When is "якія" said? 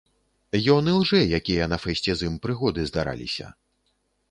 1.39-1.67